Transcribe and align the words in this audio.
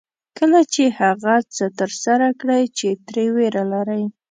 کله 0.37 0.59
چې 0.73 0.83
هغه 0.99 1.33
څه 1.55 1.65
ترسره 1.79 2.29
کړئ 2.41 2.63
چې 2.77 2.87
ترې 3.07 3.25
وېره 3.35 3.63
لرئ. 3.73 4.03